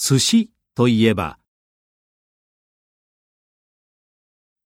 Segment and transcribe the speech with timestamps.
[0.00, 1.37] 寿司といえば